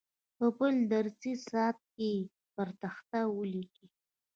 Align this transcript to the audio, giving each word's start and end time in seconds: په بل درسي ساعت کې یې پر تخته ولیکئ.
په 0.37 0.45
بل 0.57 0.75
درسي 0.93 1.33
ساعت 1.49 1.77
کې 1.93 2.09
یې 2.15 2.29
پر 2.55 2.67
تخته 2.81 3.19
ولیکئ. 3.37 3.87